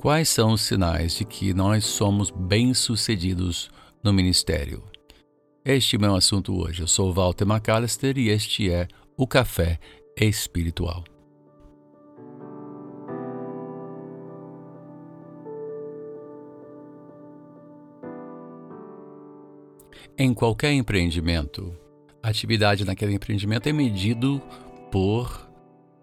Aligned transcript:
Quais 0.00 0.30
são 0.30 0.52
os 0.52 0.62
sinais 0.62 1.16
de 1.16 1.26
que 1.26 1.52
nós 1.52 1.84
somos 1.84 2.30
bem-sucedidos 2.30 3.70
no 4.02 4.14
ministério? 4.14 4.82
Este 5.62 5.94
é 5.94 5.98
o 5.98 6.00
meu 6.00 6.14
assunto 6.14 6.58
hoje. 6.58 6.80
Eu 6.80 6.86
sou 6.86 7.12
Walter 7.12 7.46
McAllister 7.46 8.16
e 8.16 8.30
este 8.30 8.70
é 8.70 8.88
o 9.14 9.26
Café 9.26 9.78
Espiritual. 10.16 11.04
Em 20.16 20.32
qualquer 20.32 20.72
empreendimento, 20.72 21.76
a 22.22 22.30
atividade 22.30 22.86
naquele 22.86 23.12
empreendimento 23.12 23.68
é 23.68 23.72
medido 23.74 24.40
por 24.90 25.49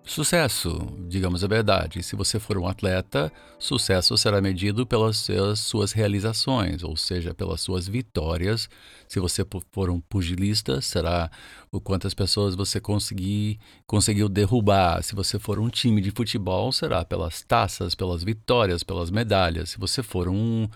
sucesso, 0.07 0.79
digamos 1.07 1.43
a 1.43 1.47
verdade. 1.47 2.02
Se 2.02 2.16
você 2.16 2.39
for 2.39 2.57
um 2.57 2.67
atleta, 2.67 3.31
sucesso 3.59 4.17
será 4.17 4.41
medido 4.41 4.85
pelas 4.85 5.27
suas, 5.57 5.91
realizações, 5.91 6.83
ou 6.83 6.95
seja, 6.95 7.33
pelas 7.33 7.61
suas 7.61 7.88
vitórias. 7.88 8.70
Se 9.07 9.20
você 9.20 9.45
for 9.71 9.89
um 9.89 9.99
pugilista, 9.99 10.81
será 10.81 11.30
o 11.71 11.80
quantas 11.80 12.13
pessoas 12.13 12.55
você 12.55 12.80
conseguir, 12.80 13.59
conseguiu 13.85 14.30
derrubar. 14.30 15.03
Se 15.03 15.13
você 15.13 15.38
for 15.38 15.59
um 15.59 15.69
time 15.69 16.02
de 16.02 16.11
futebol, 16.11 16.72
será 16.72 17.05
pelas 17.05 17.41
taças, 17.41 17.94
pelas 17.94 18.23
vitórias, 18.23 18.83
pelas 18.83 19.11
medalhas. 19.11 19.72
Se 19.72 19.80
você 19.80 20.02
for 20.02 20.28
um 20.28 20.67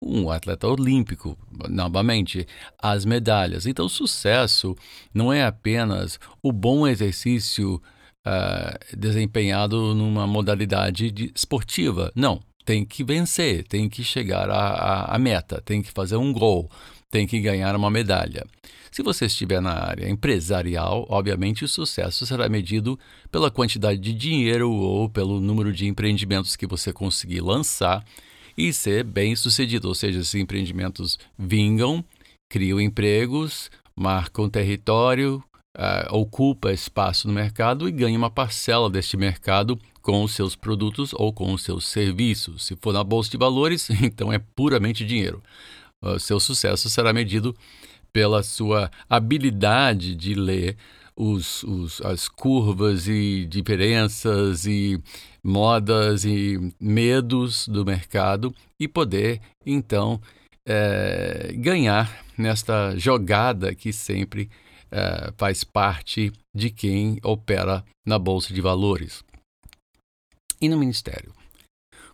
um 0.00 0.30
atleta 0.30 0.68
olímpico, 0.68 1.36
novamente, 1.68 2.46
as 2.80 3.04
medalhas. 3.04 3.66
Então, 3.66 3.88
sucesso 3.88 4.76
não 5.12 5.32
é 5.32 5.44
apenas 5.44 6.20
o 6.40 6.52
bom 6.52 6.86
exercício 6.86 7.82
uh, 8.28 8.96
desempenhado 8.96 9.94
numa 9.94 10.26
modalidade 10.26 11.10
de 11.10 11.32
esportiva. 11.34 12.12
Não, 12.14 12.40
tem 12.64 12.84
que 12.84 13.02
vencer, 13.02 13.64
tem 13.64 13.88
que 13.88 14.04
chegar 14.04 14.50
à, 14.50 15.14
à 15.14 15.18
meta, 15.18 15.62
tem 15.64 15.80
que 15.80 15.90
fazer 15.90 16.16
um 16.16 16.32
gol, 16.32 16.70
tem 17.10 17.26
que 17.26 17.40
ganhar 17.40 17.74
uma 17.74 17.90
medalha. 17.90 18.44
Se 18.90 19.02
você 19.02 19.26
estiver 19.26 19.60
na 19.60 19.72
área 19.72 20.08
empresarial, 20.08 21.06
obviamente 21.08 21.64
o 21.64 21.68
sucesso 21.68 22.26
será 22.26 22.48
medido 22.48 22.98
pela 23.30 23.50
quantidade 23.50 24.00
de 24.00 24.12
dinheiro 24.12 24.70
ou 24.70 25.08
pelo 25.08 25.40
número 25.40 25.72
de 25.72 25.86
empreendimentos 25.86 26.56
que 26.56 26.66
você 26.66 26.92
conseguir 26.92 27.40
lançar 27.40 28.04
e 28.56 28.72
ser 28.72 29.04
bem 29.04 29.36
sucedido, 29.36 29.88
ou 29.88 29.94
seja, 29.94 30.18
esses 30.18 30.34
empreendimentos 30.34 31.18
vingam, 31.38 32.04
criam 32.48 32.80
empregos, 32.80 33.70
marcam 33.94 34.48
território, 34.50 35.42
uh, 35.78 36.14
ocupa 36.14 36.72
espaço 36.72 37.28
no 37.28 37.32
mercado 37.32 37.88
e 37.88 37.92
ganha 37.92 38.18
uma 38.18 38.30
parcela 38.30 38.90
deste 38.90 39.16
mercado 39.16 39.78
com 40.02 40.24
os 40.24 40.32
seus 40.32 40.56
produtos 40.56 41.12
ou 41.14 41.32
com 41.32 41.52
os 41.52 41.62
seus 41.62 41.86
serviços. 41.86 42.66
Se 42.66 42.76
for 42.76 42.92
na 42.92 43.04
bolsa 43.04 43.30
de 43.30 43.36
valores, 43.36 43.88
então 44.02 44.32
é 44.32 44.38
puramente 44.38 45.06
dinheiro. 45.06 45.42
O 46.00 46.18
seu 46.18 46.38
sucesso 46.40 46.90
será 46.90 47.12
medido 47.12 47.54
pela 48.12 48.42
sua 48.42 48.90
habilidade 49.08 50.14
de 50.14 50.34
ler 50.34 50.76
os, 51.14 51.64
os, 51.64 52.00
as 52.02 52.28
curvas 52.28 53.08
e 53.08 53.44
diferenças 53.46 54.64
e 54.64 55.02
modas 55.42 56.24
e 56.24 56.72
medos 56.80 57.66
do 57.66 57.84
mercado 57.84 58.54
e 58.78 58.86
poder 58.86 59.40
então 59.66 60.20
é, 60.64 61.52
ganhar 61.56 62.24
nesta 62.36 62.96
jogada 62.96 63.74
que 63.74 63.92
sempre 63.92 64.48
é, 64.90 65.32
faz 65.36 65.64
parte 65.64 66.32
de 66.54 66.70
quem 66.70 67.18
opera 67.22 67.84
na 68.06 68.18
Bolsa 68.18 68.52
de 68.52 68.60
Valores. 68.60 69.22
E 70.60 70.68
no 70.68 70.78
Ministério? 70.78 71.32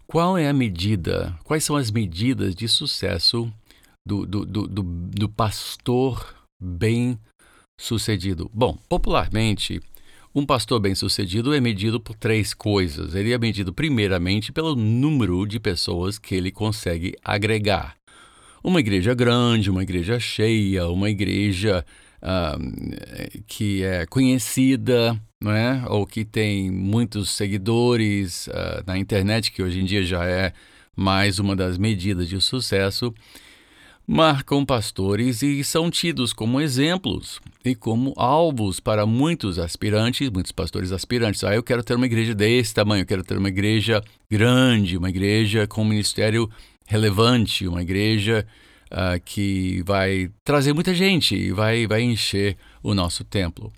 Qual 0.07 0.37
é 0.37 0.49
a 0.49 0.53
medida, 0.53 1.39
quais 1.45 1.65
são 1.65 1.77
as 1.77 1.91
medidas 1.91 2.55
de 2.55 2.69
sucesso 2.69 3.51
do, 4.07 4.27
do, 4.27 4.45
do, 4.45 4.69
do, 4.69 4.83
do 4.83 5.29
pastor 5.29 6.37
bem 6.62 7.19
sucedido? 7.81 8.51
Bom, 8.53 8.79
popularmente, 8.89 9.81
um 10.35 10.45
pastor 10.45 10.81
bem-sucedido 10.81 11.55
é 11.55 11.61
medido 11.61 12.01
por 12.01 12.17
três 12.17 12.53
coisas. 12.53 13.15
Ele 13.15 13.33
é 13.33 13.39
medido, 13.39 13.73
primeiramente, 13.73 14.51
pelo 14.51 14.75
número 14.75 15.47
de 15.47 15.61
pessoas 15.61 16.19
que 16.19 16.35
ele 16.35 16.51
consegue 16.51 17.15
agregar. 17.25 17.97
Uma 18.62 18.81
igreja 18.81 19.15
grande, 19.15 19.71
uma 19.71 19.85
igreja 19.85 20.19
cheia, 20.19 20.89
uma 20.89 21.09
igreja 21.09 21.87
que 23.47 23.83
é 23.85 24.07
conhecida, 24.07 25.21
não 25.41 25.53
é? 25.53 25.85
ou 25.89 26.07
que 26.07 26.25
tem 26.25 26.71
muitos 26.71 27.31
seguidores 27.31 28.47
uh, 28.47 28.83
na 28.87 28.97
internet, 28.97 29.53
que 29.53 29.62
hoje 29.62 29.81
em 29.81 29.85
dia 29.85 30.03
já 30.03 30.25
é 30.25 30.53
mais 30.97 31.39
uma 31.39 31.55
das 31.55 31.77
medidas 31.77 32.29
de 32.29 32.41
sucesso, 32.41 33.12
marcam 34.07 34.65
pastores 34.65 35.43
e 35.43 35.62
são 35.65 35.91
tidos 35.91 36.33
como 36.33 36.61
exemplos 36.61 37.41
e 37.65 37.75
como 37.75 38.12
alvos 38.17 38.79
para 38.81 39.06
muitos 39.06 39.59
aspirantes, 39.59 40.31
muitos 40.31 40.53
pastores 40.53 40.93
aspirantes. 40.93 41.43
Ah, 41.43 41.55
eu 41.55 41.62
quero 41.62 41.83
ter 41.83 41.95
uma 41.95 42.06
igreja 42.06 42.35
desse 42.35 42.75
tamanho, 42.75 43.03
eu 43.03 43.06
quero 43.06 43.25
ter 43.25 43.37
uma 43.39 43.49
igreja 43.49 44.03
grande, 44.31 44.97
uma 44.97 45.09
igreja 45.09 45.67
com 45.67 45.83
um 45.83 45.87
ministério 45.87 46.51
relevante, 46.87 47.67
uma 47.67 47.83
igreja 47.83 48.47
uh, 48.94 49.21
que 49.25 49.82
vai 49.82 50.31
trazer 50.44 50.72
muita 50.72 50.94
gente 50.94 51.34
e 51.34 51.50
vai, 51.50 51.87
vai 51.87 52.03
encher 52.03 52.56
o 52.82 52.94
nosso 52.94 53.25
templo. 53.25 53.72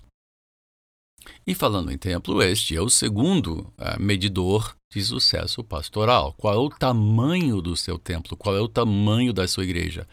E 1.45 1.53
falando 1.55 1.91
em 1.91 1.97
templo, 1.97 2.41
este 2.41 2.75
é 2.75 2.81
o 2.81 2.89
segundo 2.89 3.73
uh, 3.77 3.99
medidor 3.99 4.75
de 4.93 5.03
sucesso 5.03 5.63
pastoral. 5.63 6.33
Qual 6.37 6.53
é 6.53 6.57
o 6.57 6.69
tamanho 6.69 7.61
do 7.61 7.75
seu 7.75 7.97
templo? 7.97 8.37
Qual 8.37 8.55
é 8.55 8.61
o 8.61 8.69
tamanho 8.69 9.33
da 9.33 9.47
sua 9.47 9.63
igreja? 9.63 10.07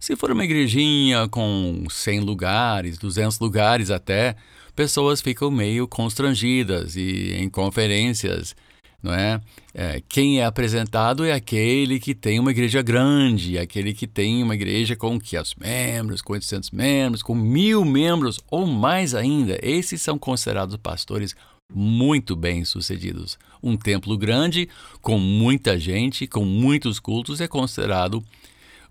Se 0.00 0.16
for 0.16 0.30
uma 0.30 0.44
igrejinha 0.44 1.28
com 1.28 1.84
100 1.88 2.20
lugares, 2.20 2.98
200 2.98 3.38
lugares 3.40 3.90
até, 3.90 4.36
pessoas 4.74 5.20
ficam 5.20 5.50
meio 5.50 5.88
constrangidas 5.88 6.94
e 6.94 7.34
em 7.34 7.48
conferências 7.48 8.54
não 9.02 9.14
é? 9.14 9.40
é? 9.72 10.02
Quem 10.08 10.40
é 10.40 10.44
apresentado 10.44 11.24
é 11.24 11.32
aquele 11.32 12.00
que 12.00 12.14
tem 12.14 12.38
uma 12.40 12.50
igreja 12.50 12.82
grande, 12.82 13.58
aquele 13.58 13.94
que 13.94 14.06
tem 14.06 14.42
uma 14.42 14.54
igreja 14.54 14.96
com 14.96 15.18
500 15.18 15.54
membros, 15.54 16.22
com 16.22 16.32
800 16.32 16.70
membros, 16.70 17.22
com 17.22 17.34
mil 17.34 17.84
membros 17.84 18.40
ou 18.50 18.66
mais 18.66 19.14
ainda. 19.14 19.58
Esses 19.62 20.02
são 20.02 20.18
considerados 20.18 20.76
pastores 20.76 21.34
muito 21.72 22.34
bem 22.34 22.64
sucedidos. 22.64 23.38
Um 23.62 23.76
templo 23.76 24.16
grande, 24.16 24.68
com 25.00 25.18
muita 25.18 25.78
gente, 25.78 26.26
com 26.26 26.44
muitos 26.44 26.98
cultos, 26.98 27.40
é 27.40 27.46
considerado 27.46 28.24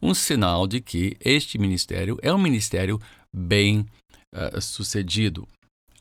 um 0.01 0.13
sinal 0.13 0.68
de 0.68 0.79
que 0.79 1.18
este 1.19 1.57
ministério 1.57 2.18
é 2.22 2.31
um 2.31 2.38
ministério 2.38 3.01
bem 3.34 3.85
uh, 4.34 4.62
sucedido. 4.62 5.47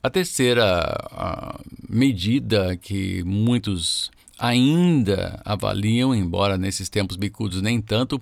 A 0.07 0.11
terceira 0.11 0.65
a 1.11 1.59
medida 1.89 2.77
que 2.77 3.25
muitos 3.25 4.09
ainda 4.39 5.43
avaliam, 5.45 6.15
embora 6.15 6.57
nesses 6.57 6.89
tempos 6.89 7.17
bicudos 7.17 7.61
nem 7.61 7.81
tanto, 7.81 8.21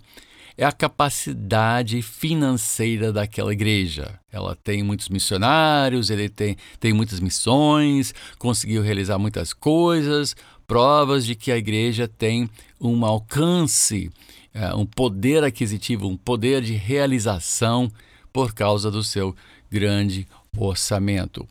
é 0.56 0.64
a 0.64 0.72
capacidade 0.72 2.00
financeira 2.00 3.12
daquela 3.12 3.52
igreja. 3.52 4.18
Ela 4.32 4.56
tem 4.56 4.82
muitos 4.82 5.10
missionários, 5.10 6.08
ele 6.08 6.30
tem, 6.30 6.56
tem 6.80 6.94
muitas 6.94 7.20
missões, 7.20 8.14
conseguiu 8.38 8.80
realizar 8.80 9.18
muitas 9.18 9.52
coisas, 9.52 10.34
provas 10.66 11.26
de 11.26 11.34
que 11.34 11.52
a 11.52 11.58
igreja 11.58 12.08
tem 12.08 12.48
um 12.80 13.04
alcance, 13.04 14.10
uh, 14.54 14.74
um 14.74 14.86
poder 14.86 15.44
aquisitivo, 15.44 16.08
um 16.08 16.16
poder 16.16 16.62
de 16.62 16.72
realização 16.72 17.92
por 18.32 18.54
causa 18.54 18.90
do 18.90 19.04
seu 19.04 19.36
grande 19.70 20.26
orçamento. 20.56 21.46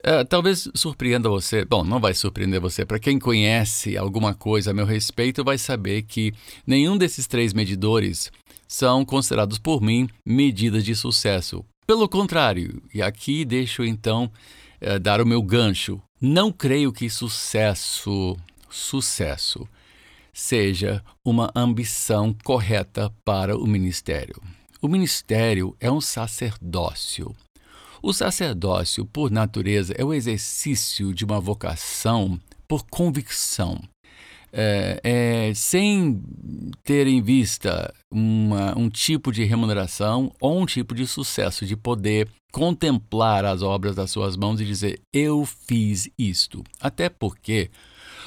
Uh, 0.00 0.24
talvez 0.24 0.68
surpreenda 0.74 1.28
você. 1.28 1.64
Bom, 1.64 1.84
não 1.84 2.00
vai 2.00 2.14
surpreender 2.14 2.58
você. 2.58 2.86
Para 2.86 2.98
quem 2.98 3.18
conhece 3.18 3.98
alguma 3.98 4.34
coisa 4.34 4.70
a 4.70 4.74
meu 4.74 4.86
respeito, 4.86 5.44
vai 5.44 5.58
saber 5.58 6.02
que 6.02 6.32
nenhum 6.66 6.96
desses 6.96 7.26
três 7.26 7.52
medidores 7.52 8.32
são 8.66 9.04
considerados 9.04 9.58
por 9.58 9.82
mim 9.82 10.08
medidas 10.24 10.84
de 10.84 10.94
sucesso. 10.94 11.64
Pelo 11.86 12.08
contrário, 12.08 12.82
e 12.94 13.02
aqui 13.02 13.44
deixo 13.44 13.84
então 13.84 14.30
uh, 14.80 14.98
dar 14.98 15.20
o 15.20 15.26
meu 15.26 15.42
gancho. 15.42 16.00
Não 16.18 16.50
creio 16.50 16.92
que 16.92 17.10
sucesso, 17.10 18.36
sucesso, 18.70 19.68
seja 20.32 21.02
uma 21.22 21.50
ambição 21.54 22.34
correta 22.42 23.12
para 23.22 23.56
o 23.56 23.66
ministério. 23.66 24.40
O 24.80 24.88
ministério 24.88 25.76
é 25.78 25.90
um 25.90 26.00
sacerdócio. 26.00 27.34
O 28.02 28.12
sacerdócio, 28.12 29.04
por 29.04 29.30
natureza, 29.30 29.94
é 29.96 30.04
o 30.04 30.14
exercício 30.14 31.12
de 31.12 31.24
uma 31.24 31.38
vocação 31.38 32.40
por 32.66 32.84
convicção. 32.88 33.78
É, 34.52 35.00
é, 35.04 35.54
sem 35.54 36.20
ter 36.82 37.06
em 37.06 37.22
vista 37.22 37.92
uma, 38.10 38.76
um 38.76 38.88
tipo 38.88 39.30
de 39.30 39.44
remuneração 39.44 40.32
ou 40.40 40.60
um 40.60 40.66
tipo 40.66 40.94
de 40.94 41.06
sucesso, 41.06 41.64
de 41.64 41.76
poder 41.76 42.28
contemplar 42.50 43.44
as 43.44 43.62
obras 43.62 43.94
das 43.94 44.10
suas 44.10 44.36
mãos 44.36 44.60
e 44.60 44.64
dizer: 44.64 45.00
Eu 45.12 45.44
fiz 45.44 46.08
isto. 46.18 46.64
Até 46.80 47.08
porque 47.08 47.70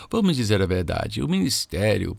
Vamos 0.09 0.35
dizer 0.35 0.61
a 0.61 0.65
verdade: 0.65 1.21
o 1.21 1.27
ministério 1.27 2.15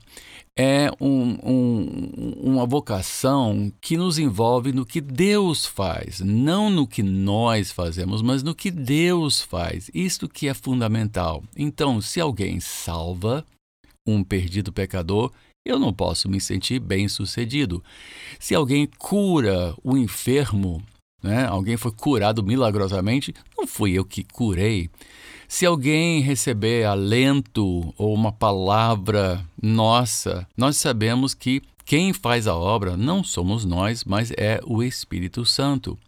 é 0.56 0.88
um, 1.00 1.36
um, 1.42 2.32
uma 2.42 2.66
vocação 2.66 3.72
que 3.80 3.96
nos 3.96 4.18
envolve 4.18 4.72
no 4.72 4.86
que 4.86 5.00
Deus 5.00 5.66
faz, 5.66 6.20
não 6.20 6.70
no 6.70 6.86
que 6.86 7.02
nós 7.02 7.72
fazemos, 7.72 8.22
mas 8.22 8.42
no 8.42 8.54
que 8.54 8.70
Deus 8.70 9.40
faz. 9.40 9.90
Isto 9.92 10.28
que 10.28 10.48
é 10.48 10.54
fundamental. 10.54 11.42
Então, 11.56 12.00
se 12.00 12.20
alguém 12.20 12.60
salva 12.60 13.44
um 14.06 14.22
perdido 14.22 14.72
pecador, 14.72 15.32
eu 15.64 15.78
não 15.78 15.92
posso 15.92 16.28
me 16.28 16.40
sentir 16.40 16.78
bem-sucedido. 16.78 17.82
Se 18.38 18.54
alguém 18.54 18.86
cura 18.98 19.74
o 19.82 19.96
enfermo, 19.96 20.82
né? 21.24 21.46
alguém 21.46 21.76
foi 21.78 21.90
curado 21.90 22.42
milagrosamente, 22.42 23.34
não 23.56 23.66
fui 23.66 23.92
eu 23.92 24.04
que 24.04 24.22
curei. 24.22 24.90
Se 25.48 25.64
alguém 25.64 26.20
receber 26.20 26.84
alento 26.84 27.94
ou 27.96 28.12
uma 28.12 28.30
palavra 28.30 29.42
nossa, 29.60 30.46
nós 30.54 30.76
sabemos 30.76 31.32
que 31.32 31.62
quem 31.86 32.12
faz 32.12 32.46
a 32.46 32.54
obra 32.54 32.94
não 32.96 33.24
somos 33.24 33.64
nós, 33.64 34.04
mas 34.04 34.32
é 34.36 34.60
o 34.66 34.82
Espírito 34.82 35.46
Santo. 35.46 35.98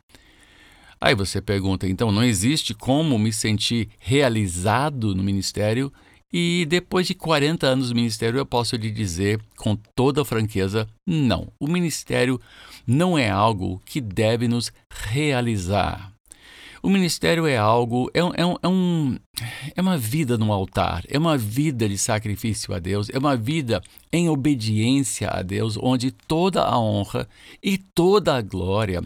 Aí 1.01 1.15
você 1.15 1.41
pergunta, 1.41 1.87
então 1.89 2.13
não 2.13 2.23
existe 2.23 2.75
como 2.75 3.19
me 3.19 3.33
sentir 3.33 3.89
realizado 3.99 5.15
no 5.15 5.23
ministério? 5.23 5.91
E 6.39 6.67
depois 6.67 7.07
de 7.07 7.15
40 7.15 7.67
anos 7.67 7.89
no 7.89 7.97
ministério, 7.97 8.37
eu 8.37 8.45
posso 8.45 8.77
lhe 8.77 8.91
dizer 8.91 9.41
com 9.57 9.75
toda 9.75 10.23
franqueza: 10.23 10.87
não, 11.07 11.49
o 11.59 11.67
ministério 11.67 12.39
não 12.87 13.17
é 13.17 13.31
algo 13.31 13.81
que 13.87 14.03
deve 14.03 14.47
nos 14.47 14.71
realizar. 14.91 16.13
O 16.83 16.91
ministério 16.91 17.47
é 17.47 17.57
algo, 17.57 18.11
é, 18.13 18.21
é, 18.21 18.43
é, 18.63 18.69
um, 18.69 19.19
é 19.75 19.81
uma 19.81 19.97
vida 19.97 20.37
no 20.37 20.53
altar, 20.53 21.05
é 21.09 21.17
uma 21.17 21.39
vida 21.39 21.89
de 21.89 21.97
sacrifício 21.97 22.75
a 22.75 22.79
Deus, 22.79 23.09
é 23.09 23.19
uma 23.19 23.35
vida 23.35 23.83
em 24.13 24.29
obediência 24.29 25.31
a 25.31 25.41
Deus, 25.41 25.79
onde 25.81 26.11
toda 26.11 26.63
a 26.63 26.79
honra 26.79 27.27
e 27.63 27.79
toda 27.79 28.37
a 28.37 28.43
glória 28.43 29.03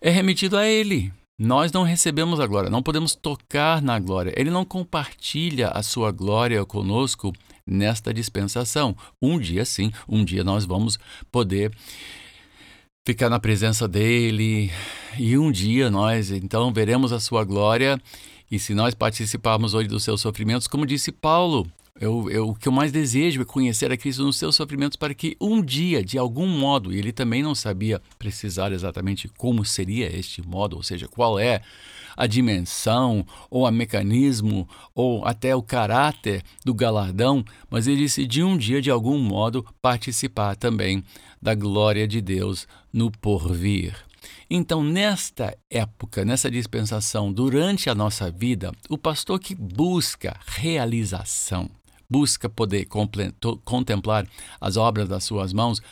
é 0.00 0.08
remetido 0.08 0.56
a 0.56 0.64
Ele. 0.64 1.12
Nós 1.38 1.70
não 1.70 1.84
recebemos 1.84 2.40
a 2.40 2.46
glória, 2.48 2.68
não 2.68 2.82
podemos 2.82 3.14
tocar 3.14 3.80
na 3.80 3.96
glória. 4.00 4.32
Ele 4.36 4.50
não 4.50 4.64
compartilha 4.64 5.68
a 5.68 5.84
sua 5.84 6.10
glória 6.10 6.64
conosco 6.64 7.32
nesta 7.64 8.12
dispensação. 8.12 8.96
Um 9.22 9.38
dia 9.38 9.64
sim, 9.64 9.92
um 10.08 10.24
dia 10.24 10.42
nós 10.42 10.64
vamos 10.64 10.98
poder 11.30 11.72
ficar 13.06 13.30
na 13.30 13.38
presença 13.38 13.86
dele 13.86 14.70
e 15.16 15.38
um 15.38 15.52
dia 15.52 15.88
nós 15.88 16.30
então 16.32 16.72
veremos 16.72 17.12
a 17.12 17.20
sua 17.20 17.44
glória 17.44 18.00
e 18.50 18.58
se 18.58 18.74
nós 18.74 18.92
participarmos 18.92 19.74
hoje 19.74 19.88
dos 19.88 20.02
seus 20.02 20.20
sofrimentos, 20.20 20.66
como 20.66 20.84
disse 20.84 21.12
Paulo, 21.12 21.70
eu, 22.00 22.30
eu, 22.30 22.48
o 22.50 22.54
que 22.54 22.68
eu 22.68 22.72
mais 22.72 22.92
desejo 22.92 23.42
é 23.42 23.44
conhecer 23.44 23.90
a 23.90 23.96
Cristo 23.96 24.22
nos 24.22 24.36
seus 24.36 24.54
sofrimentos 24.54 24.96
para 24.96 25.14
que 25.14 25.36
um 25.40 25.60
dia, 25.60 26.04
de 26.04 26.16
algum 26.16 26.46
modo, 26.46 26.92
e 26.92 26.98
ele 26.98 27.12
também 27.12 27.42
não 27.42 27.54
sabia 27.54 28.00
precisar 28.18 28.72
exatamente 28.72 29.28
como 29.28 29.64
seria 29.64 30.14
este 30.16 30.40
modo, 30.40 30.76
ou 30.76 30.82
seja, 30.82 31.08
qual 31.08 31.38
é 31.38 31.60
a 32.16 32.26
dimensão, 32.26 33.26
ou 33.50 33.66
a 33.66 33.70
mecanismo, 33.70 34.68
ou 34.94 35.24
até 35.24 35.54
o 35.54 35.62
caráter 35.62 36.42
do 36.64 36.74
galardão, 36.74 37.44
mas 37.70 37.86
ele 37.86 37.98
disse 37.98 38.26
de 38.26 38.42
um 38.42 38.56
dia, 38.56 38.80
de 38.80 38.90
algum 38.90 39.18
modo, 39.18 39.64
participar 39.80 40.56
também 40.56 41.02
da 41.40 41.54
glória 41.54 42.06
de 42.06 42.20
Deus 42.20 42.66
no 42.92 43.10
porvir. 43.10 43.94
Então, 44.50 44.82
nesta 44.82 45.56
época, 45.70 46.24
nessa 46.24 46.50
dispensação, 46.50 47.32
durante 47.32 47.90
a 47.90 47.94
nossa 47.94 48.30
vida, 48.30 48.72
o 48.88 48.96
pastor 48.96 49.38
que 49.38 49.54
busca 49.54 50.36
realização, 50.46 51.68
busca 52.08 52.48
poder 52.48 52.86
contemplar 53.64 54.26
as 54.60 54.76
obras 54.76 55.08
das 55.08 55.24
suas 55.24 55.52
mãos, 55.52 55.82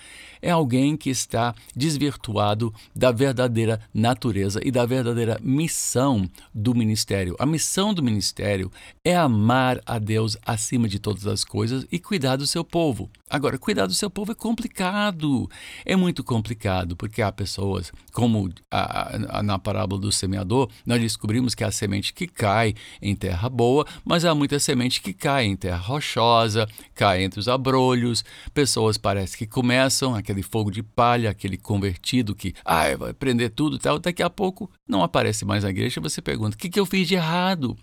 é 0.46 0.50
alguém 0.52 0.96
que 0.96 1.10
está 1.10 1.52
desvirtuado 1.74 2.72
da 2.94 3.10
verdadeira 3.10 3.80
natureza 3.92 4.60
e 4.62 4.70
da 4.70 4.86
verdadeira 4.86 5.40
missão 5.42 6.30
do 6.54 6.72
ministério. 6.72 7.34
A 7.36 7.44
missão 7.44 7.92
do 7.92 8.00
ministério 8.00 8.70
é 9.04 9.16
amar 9.16 9.80
a 9.84 9.98
Deus 9.98 10.36
acima 10.46 10.88
de 10.88 11.00
todas 11.00 11.26
as 11.26 11.42
coisas 11.42 11.84
e 11.90 11.98
cuidar 11.98 12.36
do 12.36 12.46
seu 12.46 12.62
povo. 12.62 13.10
Agora, 13.28 13.58
cuidar 13.58 13.86
do 13.86 13.92
seu 13.92 14.08
povo 14.08 14.30
é 14.30 14.34
complicado. 14.36 15.50
É 15.84 15.96
muito 15.96 16.22
complicado, 16.22 16.94
porque 16.94 17.20
há 17.20 17.32
pessoas, 17.32 17.90
como 18.12 18.48
a, 18.70 19.38
a, 19.38 19.42
na 19.42 19.58
parábola 19.58 20.00
do 20.00 20.12
semeador, 20.12 20.70
nós 20.86 21.00
descobrimos 21.00 21.52
que 21.52 21.64
há 21.64 21.72
semente 21.72 22.14
que 22.14 22.28
cai 22.28 22.72
em 23.02 23.16
terra 23.16 23.48
boa, 23.48 23.84
mas 24.04 24.24
há 24.24 24.32
muita 24.32 24.60
semente 24.60 25.02
que 25.02 25.12
cai 25.12 25.44
em 25.44 25.56
terra 25.56 25.78
rochosa, 25.78 26.68
cai 26.94 27.24
entre 27.24 27.40
os 27.40 27.48
abrolhos. 27.48 28.24
Pessoas 28.54 28.96
parece 28.96 29.36
que 29.36 29.44
começam 29.44 30.14
aquele 30.14 30.35
fogo 30.42 30.70
de 30.70 30.82
palha, 30.82 31.30
aquele 31.30 31.56
convertido 31.56 32.34
que 32.34 32.54
ah, 32.64 32.96
vai 32.96 33.12
prender 33.12 33.50
tudo 33.50 33.76
e 33.76 33.78
tal, 33.78 33.98
daqui 33.98 34.22
a 34.22 34.30
pouco 34.30 34.70
não 34.88 35.02
aparece 35.02 35.44
mais 35.44 35.64
na 35.64 35.70
igreja, 35.70 36.00
você 36.00 36.20
pergunta: 36.22 36.54
o 36.54 36.58
que, 36.58 36.68
que 36.68 36.80
eu 36.80 36.86
fiz 36.86 37.06
de 37.06 37.14
errado? 37.14 37.76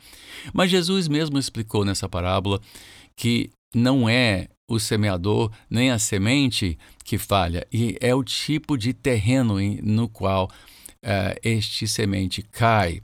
Mas 0.54 0.72
Jesus 0.72 1.08
mesmo 1.08 1.38
explicou 1.38 1.86
nessa 1.86 2.08
parábola 2.08 2.60
que 3.16 3.52
não 3.74 4.08
é 4.08 4.48
o 4.68 4.80
semeador 4.80 5.52
nem 5.70 5.92
a 5.92 6.00
semente 6.00 6.78
que 7.04 7.18
falha, 7.18 7.68
e 7.72 7.98
é 8.00 8.14
o 8.16 8.24
tipo 8.24 8.78
de 8.78 8.94
terreno 8.94 9.56
no 9.84 10.08
qual 10.08 10.46
uh, 10.46 11.40
este 11.44 11.88
semente 11.88 12.42
cai. 12.42 13.02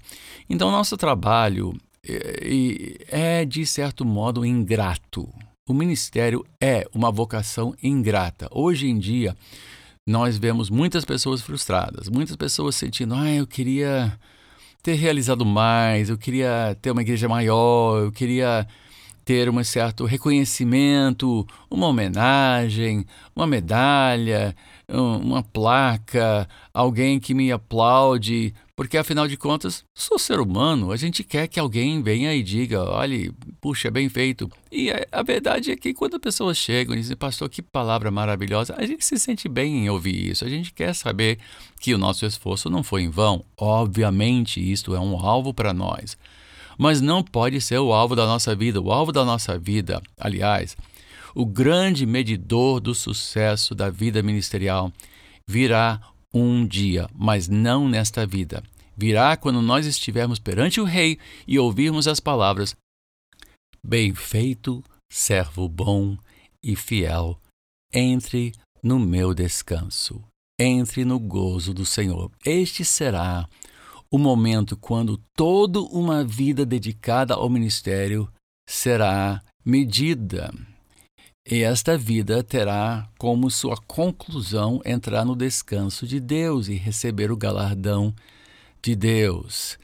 Então, 0.50 0.72
nosso 0.72 0.98
trabalho 0.98 1.76
é, 2.08 3.42
é, 3.42 3.46
de 3.46 3.66
certo 3.66 4.06
modo, 4.06 4.46
ingrato. 4.46 5.30
O 5.70 5.74
ministério 5.74 6.44
é 6.60 6.88
uma 6.96 7.12
vocação 7.12 7.76
ingrata. 7.84 8.48
Hoje 8.50 8.88
em 8.88 8.98
dia, 8.98 9.38
nós 10.04 10.36
vemos 10.36 10.68
muitas 10.68 11.06
pessoas 11.06 11.44
frustradas, 11.44 12.10
muitas 12.10 12.36
pessoas 12.36 12.76
sentindo, 12.76 13.14
ah, 13.14 13.32
eu 13.32 13.46
queria 13.46 14.18
ter 14.82 14.96
realizado 14.96 15.46
mais, 15.46 16.10
eu 16.10 16.18
queria 16.18 16.76
ter 16.82 16.90
uma 16.90 17.04
igreja 17.04 17.30
maior, 17.30 18.02
eu 18.02 18.12
queria 18.12 18.66
ter 19.24 19.48
um 19.48 19.64
certo 19.64 20.06
reconhecimento, 20.06 21.46
uma 21.70 21.86
homenagem, 21.86 23.06
uma 23.36 23.46
medalha, 23.46 24.56
uma 24.92 25.44
placa, 25.44 26.50
alguém 26.74 27.20
que 27.20 27.36
me 27.36 27.52
aplaude, 27.52 28.56
porque 28.80 28.98
afinal 28.98 29.28
de 29.28 29.36
contas, 29.36 29.84
sou 29.94 30.18
ser 30.18 30.40
humano, 30.40 30.94
a 30.94 30.96
gente 30.96 31.22
quer 31.22 31.50
que 31.50 31.60
alguém 31.60 32.02
venha 32.02 32.34
e 32.34 32.42
diga, 32.42 32.82
olhe, 32.82 33.30
puxa, 33.60 33.92
bem 33.92 34.08
feito. 34.08 34.50
E 34.72 34.90
a, 35.12 35.22
verdade 35.22 35.72
é 35.72 35.76
que 35.76 35.94
quando 35.94 36.14
as 36.14 36.22
pessoas 36.22 36.56
chegam 36.56 36.96
e 36.96 37.02
dizem, 37.02 37.18
pastor, 37.18 37.50
que 37.50 37.62
palavra 37.62 38.10
maravilhosa, 38.10 38.74
a 38.78 38.86
gente 38.86 39.04
se 39.04 39.20
sente 39.20 39.50
bem 39.50 39.84
em 39.84 39.90
ouvir 39.90 40.30
isso, 40.32 40.46
a 40.46 40.48
gente 40.48 40.72
quer 40.72 40.96
saber 40.96 41.40
que 41.78 41.94
o 41.94 41.98
nosso 41.98 42.26
esforço 42.26 42.70
não 42.70 42.82
foi 42.82 43.02
em 43.02 43.10
vão. 43.10 43.44
Obviamente, 43.58 44.62
isto 44.62 44.96
é 44.96 45.00
um 45.02 45.20
alvo 45.20 45.54
para 45.54 45.74
nós 45.74 46.18
mas 46.78 47.02
não 47.02 47.22
pode 47.22 47.60
ser 47.60 47.80
o 47.80 47.92
alvo 47.92 48.16
da 48.16 48.26
nossa 48.26 48.56
vida. 48.56 48.80
O 48.80 48.94
alvo 48.94 49.12
da 49.12 49.26
nossa 49.26 49.60
vida, 49.60 50.02
aliás, 50.18 50.78
o 51.36 51.46
grande 51.46 52.06
medidor 52.06 52.80
do 52.80 52.96
sucesso 52.96 53.76
da 53.76 53.90
vida 53.90 54.24
ministerial 54.24 54.90
virá 55.46 56.00
um 56.34 56.66
dia, 56.66 57.10
mas 57.14 57.48
não 57.48 57.88
nesta 57.88 58.26
vida. 58.26 58.64
Virá 58.96 59.38
quando 59.38 59.62
nós 59.62 59.86
estivermos 59.86 60.40
perante 60.40 60.82
o 60.82 60.84
Rei 60.84 61.18
e 61.48 61.58
ouvirmos 61.58 62.08
as 62.08 62.20
palavras: 62.20 62.76
Bem 63.84 64.14
feito, 64.14 64.84
servo 65.12 65.68
bom 65.68 66.18
e 66.64 66.76
fiel, 66.76 67.40
entre 67.94 68.52
no 68.84 69.00
meu 69.00 69.34
descanso, 69.34 70.22
entre 70.60 71.06
no 71.06 71.20
gozo 71.20 71.74
do 71.74 71.86
Senhor. 71.86 72.32
Este 72.46 72.84
será 72.84 73.48
o 74.12 74.18
momento 74.18 74.76
quando 74.76 75.22
toda 75.36 75.80
uma 75.80 76.24
vida 76.24 76.66
dedicada 76.66 77.36
ao 77.36 77.50
ministério 77.50 78.28
será 78.68 79.42
medida. 79.64 80.52
E 81.52 81.64
esta 81.64 81.98
vida 81.98 82.44
terá 82.44 83.10
como 83.18 83.50
sua 83.50 83.76
conclusão 83.88 84.80
entrar 84.86 85.26
no 85.26 85.36
descanso 85.36 86.06
de 86.06 86.20
Deus 86.20 86.68
e 86.68 86.76
receber 86.76 87.32
o 87.32 87.38
galardão 87.38 88.14
de 88.84 88.96
Deus. 88.96 89.76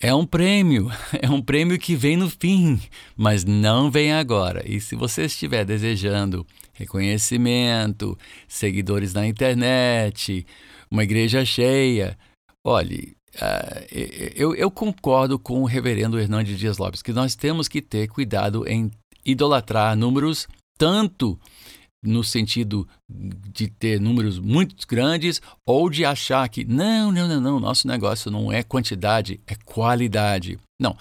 É 0.00 0.12
um 0.12 0.26
prêmio, 0.26 0.90
é 1.22 1.30
um 1.30 1.40
prêmio 1.40 1.78
que 1.78 1.94
vem 1.94 2.16
no 2.16 2.28
fim, 2.28 2.80
mas 3.16 3.44
não 3.44 3.88
vem 3.88 4.12
agora. 4.12 4.68
E 4.68 4.80
se 4.80 4.96
você 4.96 5.26
estiver 5.26 5.64
desejando 5.64 6.44
reconhecimento, 6.72 8.18
seguidores 8.48 9.14
na 9.14 9.24
internet, 9.24 10.44
uma 10.90 11.04
igreja 11.04 11.44
cheia, 11.44 12.18
olhe, 12.64 13.16
Uh, 13.34 13.88
eu, 14.36 14.54
eu, 14.54 14.70
concordo 14.70 15.38
com 15.38 15.62
o 15.62 15.64
reverendo 15.64 16.20
Hernandes 16.20 16.58
Dias 16.58 16.76
Lopes 16.76 17.00
que 17.00 17.14
nós 17.14 17.34
temos 17.34 17.66
que 17.66 17.80
ter 17.80 18.06
cuidado 18.06 18.68
em 18.68 18.90
idolatrar 19.24 19.96
números, 19.96 20.46
tanto 20.82 21.38
no 22.02 22.24
sentido 22.24 22.88
de 23.08 23.68
ter 23.68 24.00
números 24.00 24.36
muito 24.40 24.84
grandes 24.84 25.40
ou 25.64 25.88
de 25.88 26.04
achar 26.04 26.48
que 26.48 26.64
não, 26.64 27.12
não, 27.12 27.28
não, 27.28 27.40
não, 27.40 27.60
nosso 27.60 27.86
negócio 27.86 28.32
não 28.32 28.50
é 28.50 28.64
quantidade, 28.64 29.40
é 29.46 29.54
qualidade. 29.64 30.58
Não. 30.80 30.96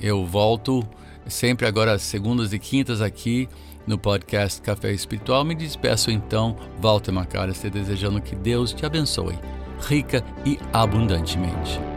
Eu 0.00 0.26
volto 0.26 0.86
sempre 1.30 1.66
agora 1.66 1.98
segundas 1.98 2.52
e 2.52 2.58
quintas 2.58 3.00
aqui 3.00 3.48
no 3.86 3.98
podcast 3.98 4.60
Café 4.60 4.92
Espiritual. 4.92 5.44
Me 5.44 5.54
despeço 5.54 6.10
então, 6.10 6.56
Walter 6.80 7.12
Macalester, 7.12 7.70
desejando 7.70 8.20
que 8.20 8.36
Deus 8.36 8.72
te 8.72 8.84
abençoe, 8.84 9.38
rica 9.80 10.24
e 10.44 10.58
abundantemente. 10.72 11.89